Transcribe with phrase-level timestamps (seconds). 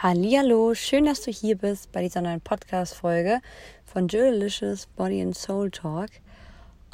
[0.00, 3.40] Hallihallo, schön, dass du hier bist bei dieser neuen Podcast-Folge
[3.84, 6.10] von Jewelicious Body and Soul Talk.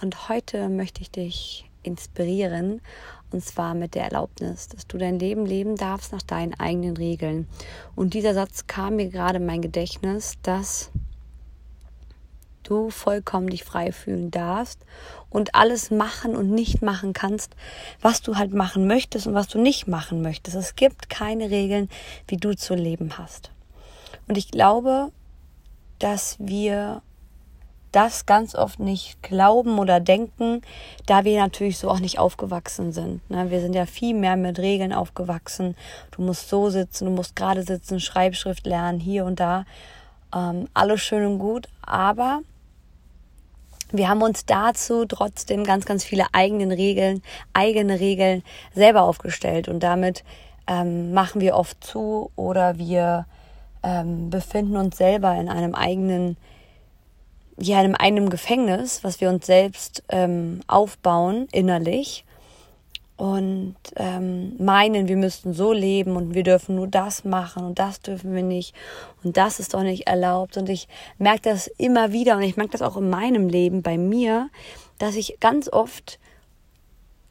[0.00, 2.80] Und heute möchte ich dich inspirieren
[3.30, 7.46] und zwar mit der Erlaubnis, dass du dein Leben leben darfst nach deinen eigenen Regeln.
[7.94, 10.90] Und dieser Satz kam mir gerade in mein Gedächtnis, dass
[12.64, 14.80] du vollkommen dich frei fühlen darfst
[15.30, 17.54] und alles machen und nicht machen kannst,
[18.00, 20.56] was du halt machen möchtest und was du nicht machen möchtest.
[20.56, 21.88] Es gibt keine Regeln,
[22.28, 23.50] wie du zu leben hast.
[24.26, 25.12] Und ich glaube,
[25.98, 27.02] dass wir
[27.94, 30.62] das ganz oft nicht glauben oder denken,
[31.06, 33.28] da wir natürlich so auch nicht aufgewachsen sind.
[33.30, 33.50] Ne?
[33.50, 35.76] Wir sind ja viel mehr mit Regeln aufgewachsen.
[36.10, 39.64] Du musst so sitzen, du musst gerade sitzen, Schreibschrift lernen, hier und da.
[40.34, 42.40] Ähm, alles schön und gut, aber
[43.96, 47.22] wir haben uns dazu trotzdem ganz, ganz viele eigenen Regeln,
[47.52, 48.42] eigene Regeln
[48.74, 49.68] selber aufgestellt.
[49.68, 50.24] Und damit
[50.66, 53.26] ähm, machen wir oft zu oder wir
[53.82, 56.36] ähm, befinden uns selber in einem eigenen,
[57.56, 62.24] ja, in einem eigenen Gefängnis, was wir uns selbst ähm, aufbauen innerlich
[63.16, 68.00] und ähm, meinen, wir müssten so leben und wir dürfen nur das machen und das
[68.00, 68.74] dürfen wir nicht
[69.22, 70.56] und das ist doch nicht erlaubt.
[70.56, 73.98] Und ich merke das immer wieder und ich merke das auch in meinem Leben bei
[73.98, 74.50] mir,
[74.98, 76.18] dass ich ganz oft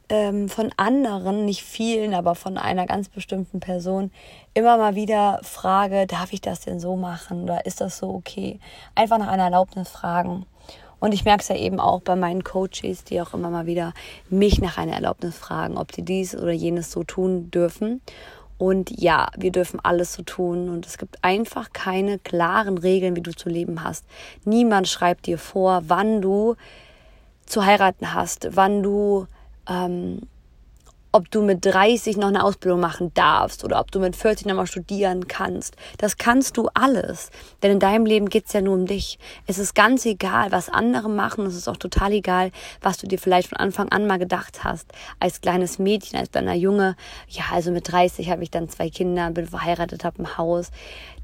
[0.08, 4.10] ähm, von anderen, nicht vielen, aber von einer ganz bestimmten Person
[4.54, 8.58] immer mal wieder frage, darf ich das denn so machen oder ist das so okay?
[8.94, 10.46] Einfach nach einer Erlaubnis fragen.
[11.04, 13.92] Und ich merke es ja eben auch bei meinen Coaches, die auch immer mal wieder
[14.30, 18.00] mich nach einer Erlaubnis fragen, ob sie dies oder jenes so tun dürfen.
[18.56, 20.70] Und ja, wir dürfen alles so tun.
[20.70, 24.06] Und es gibt einfach keine klaren Regeln, wie du zu leben hast.
[24.46, 26.54] Niemand schreibt dir vor, wann du
[27.44, 29.26] zu heiraten hast, wann du
[29.68, 30.22] ähm,
[31.14, 34.56] ob du mit 30 noch eine Ausbildung machen darfst oder ob du mit 40 noch
[34.56, 35.76] mal studieren kannst.
[35.98, 37.30] Das kannst du alles.
[37.62, 39.20] Denn in deinem Leben geht's ja nur um dich.
[39.46, 41.46] Es ist ganz egal, was andere machen.
[41.46, 42.50] Es ist auch total egal,
[42.82, 44.90] was du dir vielleicht von Anfang an mal gedacht hast.
[45.20, 46.96] Als kleines Mädchen, als kleiner Junge.
[47.28, 50.72] Ja, also mit 30 habe ich dann zwei Kinder, bin verheiratet, habe ein Haus.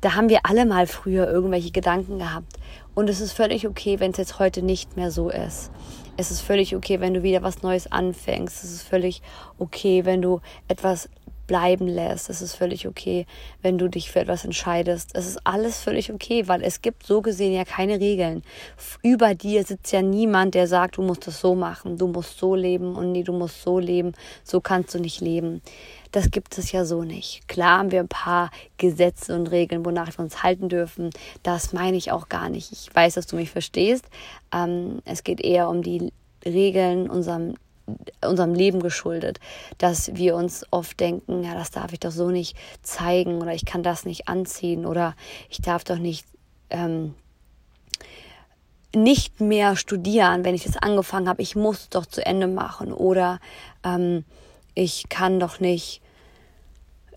[0.00, 2.59] Da haben wir alle mal früher irgendwelche Gedanken gehabt.
[3.00, 5.71] Und es ist völlig okay, wenn es jetzt heute nicht mehr so ist.
[6.19, 8.62] Es ist völlig okay, wenn du wieder was Neues anfängst.
[8.62, 9.22] Es ist völlig
[9.59, 11.09] okay, wenn du etwas
[11.50, 12.31] bleiben lässt.
[12.31, 13.27] Es ist völlig okay,
[13.61, 15.11] wenn du dich für etwas entscheidest.
[15.15, 18.44] Es ist alles völlig okay, weil es gibt so gesehen ja keine Regeln.
[19.03, 22.55] Über dir sitzt ja niemand, der sagt, du musst es so machen, du musst so
[22.55, 24.12] leben und nee, du musst so leben,
[24.44, 25.61] so kannst du nicht leben.
[26.12, 27.49] Das gibt es ja so nicht.
[27.49, 31.11] Klar haben wir ein paar Gesetze und Regeln, wonach wir uns halten dürfen.
[31.43, 32.71] Das meine ich auch gar nicht.
[32.71, 34.05] Ich weiß, dass du mich verstehst.
[34.55, 36.12] Ähm, es geht eher um die
[36.44, 37.56] Regeln unserem
[38.24, 39.40] unserem Leben geschuldet,
[39.78, 43.64] dass wir uns oft denken, ja, das darf ich doch so nicht zeigen oder ich
[43.64, 45.14] kann das nicht anziehen oder
[45.48, 46.26] ich darf doch nicht
[46.70, 47.14] ähm,
[48.94, 53.38] nicht mehr studieren, wenn ich das angefangen habe, ich muss doch zu Ende machen oder
[53.84, 54.24] ähm,
[54.74, 56.02] ich kann doch nicht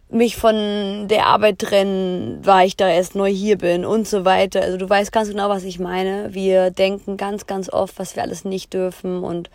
[0.10, 4.62] mich von der Arbeit trennen, weil ich da erst neu hier bin und so weiter.
[4.62, 6.34] Also du weißt ganz genau, was ich meine.
[6.34, 9.50] Wir denken ganz, ganz oft, was wir alles nicht dürfen und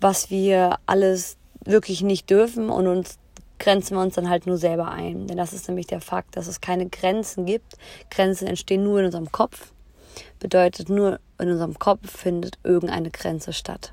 [0.00, 3.18] was wir alles wirklich nicht dürfen und uns
[3.58, 5.26] grenzen wir uns dann halt nur selber ein.
[5.26, 7.76] Denn das ist nämlich der Fakt, dass es keine Grenzen gibt.
[8.10, 9.72] Grenzen entstehen nur in unserem Kopf.
[10.38, 13.92] Bedeutet, nur in unserem Kopf findet irgendeine Grenze statt.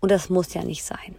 [0.00, 1.16] Und das muss ja nicht sein.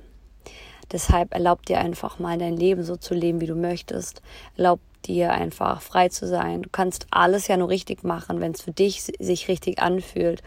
[0.92, 4.22] Deshalb erlaub dir einfach mal dein Leben so zu leben, wie du möchtest.
[4.56, 6.62] Erlaub dir einfach frei zu sein.
[6.62, 10.44] Du kannst alles ja nur richtig machen, wenn es für dich sich richtig anfühlt.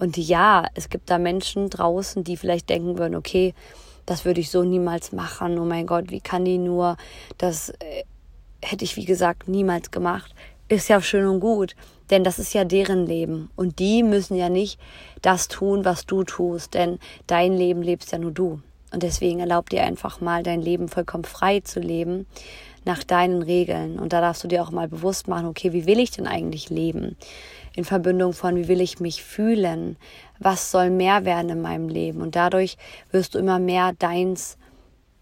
[0.00, 3.54] Und ja, es gibt da Menschen draußen, die vielleicht denken würden, okay,
[4.06, 5.58] das würde ich so niemals machen.
[5.58, 6.96] Oh mein Gott, wie kann die nur?
[7.36, 8.04] Das äh,
[8.62, 10.34] hätte ich, wie gesagt, niemals gemacht.
[10.68, 11.76] Ist ja schön und gut,
[12.10, 13.50] denn das ist ja deren Leben.
[13.56, 14.80] Und die müssen ja nicht
[15.20, 18.60] das tun, was du tust, denn dein Leben lebst ja nur du.
[18.92, 22.26] Und deswegen erlaub dir einfach mal, dein Leben vollkommen frei zu leben,
[22.84, 23.98] nach deinen Regeln.
[23.98, 26.70] Und da darfst du dir auch mal bewusst machen, okay, wie will ich denn eigentlich
[26.70, 27.16] leben?
[27.74, 29.96] in Verbindung von, wie will ich mich fühlen,
[30.38, 32.20] was soll mehr werden in meinem Leben.
[32.20, 32.76] Und dadurch
[33.10, 34.58] wirst du immer mehr deins,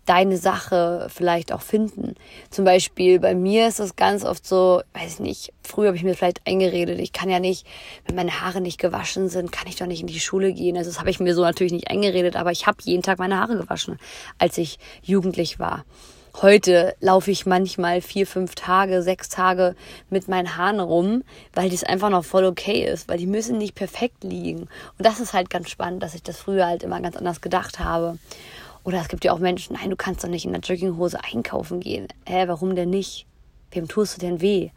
[0.08, 2.14] deine Sache vielleicht auch finden.
[2.50, 6.05] Zum Beispiel bei mir ist es ganz oft so, weiß ich nicht, früher habe ich
[6.05, 7.66] mir vielleicht eingeredet, ich kann ja nicht,
[8.06, 10.76] wenn meine Haare nicht gewaschen sind, kann ich doch nicht in die Schule gehen.
[10.76, 13.38] Also das habe ich mir so natürlich nicht eingeredet, aber ich habe jeden Tag meine
[13.38, 13.99] Haare gewaschen,
[14.38, 15.84] als ich jugendlich war.
[16.40, 19.75] Heute laufe ich manchmal vier, fünf Tage, sechs Tage
[20.08, 23.75] mit meinen Haaren rum, weil das einfach noch voll okay ist, weil die müssen nicht
[23.75, 24.61] perfekt liegen.
[24.61, 27.81] Und das ist halt ganz spannend, dass ich das früher halt immer ganz anders gedacht
[27.81, 28.19] habe.
[28.88, 31.81] Oder es gibt ja auch Menschen, nein, du kannst doch nicht in der Jogginghose einkaufen
[31.81, 32.08] gehen.
[32.25, 33.26] Hä, warum denn nicht?
[33.70, 34.70] Wem tust du denn weh?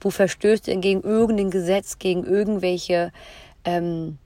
[0.00, 3.12] Wo verstößt du denn gegen irgendein Gesetz, gegen irgendwelche,
[3.66, 4.16] ähm,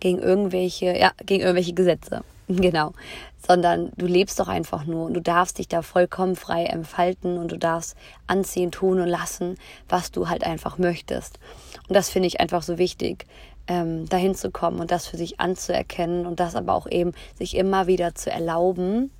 [0.00, 2.20] gegen irgendwelche, ja, gegen irgendwelche Gesetze?
[2.48, 2.92] Genau.
[3.38, 7.50] Sondern du lebst doch einfach nur und du darfst dich da vollkommen frei entfalten und
[7.50, 7.96] du darfst
[8.26, 9.56] anziehen, tun und lassen,
[9.88, 11.38] was du halt einfach möchtest.
[11.88, 13.24] Und das finde ich einfach so wichtig,
[13.68, 17.56] ähm, dahin zu kommen und das für sich anzuerkennen und das aber auch eben sich
[17.56, 19.10] immer wieder zu erlauben,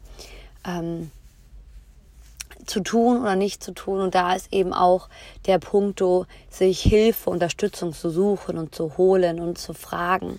[0.66, 1.10] ähm,
[2.66, 4.00] zu tun oder nicht zu tun.
[4.00, 5.08] Und da ist eben auch
[5.46, 6.02] der Punkt,
[6.48, 10.38] sich Hilfe, Unterstützung zu suchen und zu holen und zu fragen.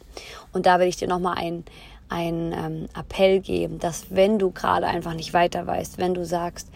[0.51, 1.65] Und da will ich dir nochmal ein,
[2.09, 6.69] ein ähm, Appell geben, dass wenn du gerade einfach nicht weiter weißt, wenn du sagst,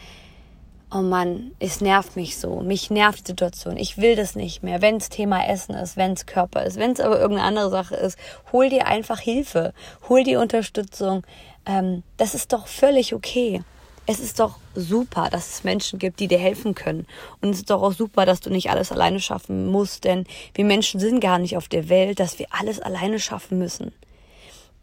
[0.92, 4.82] oh Mann, es nervt mich so, mich nervt die Situation, ich will das nicht mehr,
[4.82, 7.96] wenn es Thema Essen ist, wenn es Körper ist, wenn es aber irgendeine andere Sache
[7.96, 8.18] ist,
[8.52, 9.74] hol dir einfach Hilfe,
[10.08, 11.24] hol dir Unterstützung,
[11.66, 13.62] ähm, das ist doch völlig okay.
[14.10, 17.06] Es ist doch super, dass es Menschen gibt, die dir helfen können.
[17.42, 20.64] Und es ist doch auch super, dass du nicht alles alleine schaffen musst, denn wir
[20.64, 23.92] Menschen sind gar nicht auf der Welt, dass wir alles alleine schaffen müssen.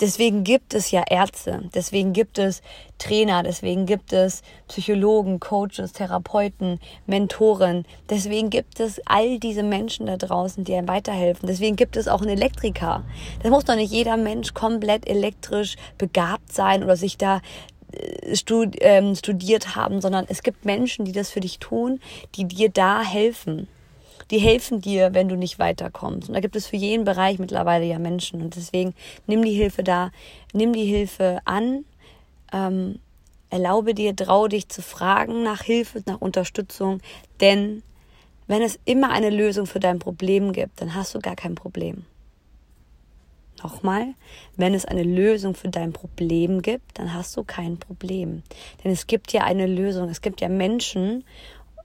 [0.04, 2.60] Deswegen gibt es ja Ärzte, deswegen gibt es
[2.98, 7.86] Trainer, deswegen gibt es Psychologen, Coaches, Therapeuten, Mentoren.
[8.10, 11.46] Deswegen gibt es all diese Menschen da draußen, die einem weiterhelfen.
[11.46, 13.02] Deswegen gibt es auch einen Elektriker.
[13.42, 17.40] Das muss doch nicht jeder Mensch komplett elektrisch begabt sein oder sich da
[17.92, 18.36] äh,
[18.82, 21.98] ähm, studiert haben, sondern es gibt Menschen, die das für dich tun,
[22.34, 23.68] die dir da helfen
[24.30, 26.28] die helfen dir, wenn du nicht weiterkommst.
[26.28, 28.42] Und da gibt es für jeden Bereich mittlerweile ja Menschen.
[28.42, 28.94] Und deswegen
[29.26, 30.10] nimm die Hilfe da,
[30.52, 31.84] nimm die Hilfe an,
[32.52, 32.98] ähm,
[33.50, 37.00] erlaube dir, trau dich zu fragen nach Hilfe, nach Unterstützung,
[37.40, 37.82] denn
[38.46, 42.04] wenn es immer eine Lösung für dein Problem gibt, dann hast du gar kein Problem.
[43.62, 44.14] Nochmal,
[44.56, 48.42] wenn es eine Lösung für dein Problem gibt, dann hast du kein Problem.
[48.82, 50.10] Denn es gibt ja eine Lösung.
[50.10, 51.24] Es gibt ja Menschen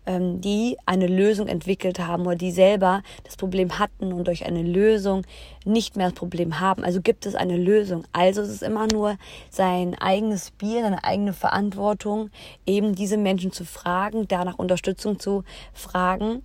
[0.10, 4.64] ähm, die eine Lösung entwickelt haben oder die selber das Problem hatten und durch eine
[4.64, 5.22] Lösung
[5.66, 6.84] nicht mehr das Problem haben.
[6.84, 8.06] Also gibt es eine Lösung.
[8.12, 9.18] Also es ist immer nur
[9.52, 12.32] sein eigenes Bier, seine eigene Verantwortung,
[12.66, 16.42] eben diese Menschen zu fragen, danach Unterstützung zu fragen,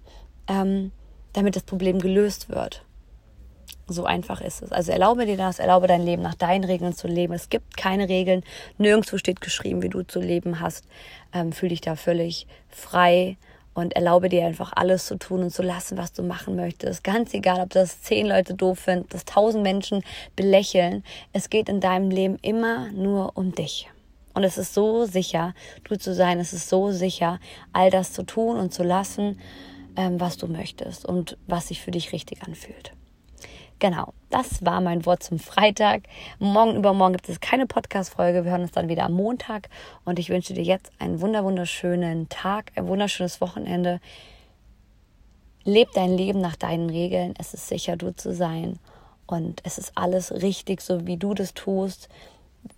[0.47, 0.93] ähm,
[1.33, 2.85] damit das Problem gelöst wird.
[3.87, 4.73] So einfach ist es.
[4.73, 7.33] Also erlaube dir das, erlaube dein Leben nach deinen Regeln zu leben.
[7.33, 8.43] Es gibt keine Regeln,
[8.77, 10.87] nirgendwo steht geschrieben, wie du zu leben hast.
[11.33, 13.39] Ähm, fühl dich da völlig frei
[13.75, 17.05] und erlaube dir einfach alles zu tun und zu lassen, was du machen möchtest.
[17.05, 20.03] Ganz egal, ob das zehn Leute doof finden, dass tausend Menschen
[20.37, 21.05] belächeln.
[21.33, 23.91] Es geht in deinem Leben immer nur um dich.
[24.33, 25.55] Und es ist so sicher,
[25.85, 26.41] du zu sein.
[26.41, 27.39] Es ist so sicher,
[27.73, 29.39] all das zu tun und zu lassen,
[29.97, 32.93] ähm, was du möchtest und was sich für dich richtig anfühlt.
[33.81, 36.05] Genau, das war mein Wort zum Freitag.
[36.39, 38.45] Morgen übermorgen gibt es keine Podcast-Folge.
[38.45, 39.69] Wir hören uns dann wieder am Montag.
[40.05, 44.01] Und ich wünsche dir jetzt einen wunderschönen Tag, ein wunderschönes Wochenende.
[45.65, 47.35] Leb dein Leben nach deinen Regeln.
[47.39, 48.79] Es ist sicher, du zu sein.
[49.27, 52.09] Und es ist alles richtig, so wie du das tust.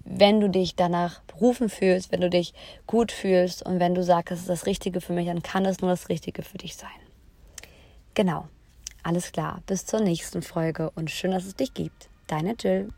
[0.05, 2.55] Wenn du dich danach berufen fühlst, wenn du dich
[2.87, 5.81] gut fühlst und wenn du sagst, es ist das Richtige für mich, dann kann es
[5.81, 6.91] nur das Richtige für dich sein.
[8.15, 8.49] Genau.
[9.07, 12.09] Alles klar, bis zur nächsten Folge und schön, dass es dich gibt.
[12.27, 12.89] Deine Jill.